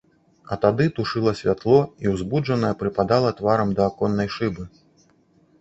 [0.53, 4.63] А тады тушыла святло і, узбуджаная, прыпадала тварам да аконнай шыбы.